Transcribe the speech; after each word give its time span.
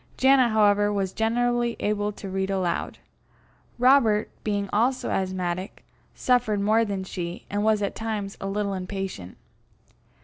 Janet, 0.17 0.49
however, 0.49 0.91
was 0.91 1.13
generally 1.13 1.75
able 1.79 2.11
to 2.11 2.27
read 2.27 2.49
aloud. 2.49 2.97
Robert, 3.77 4.31
being 4.43 4.67
also 4.73 5.11
asthmatic, 5.11 5.83
suffered 6.15 6.59
more 6.59 6.83
than 6.83 7.03
she, 7.03 7.45
and 7.51 7.63
was 7.63 7.83
at 7.83 7.93
times 7.93 8.35
a 8.41 8.47
little 8.47 8.73
impatient. 8.73 9.37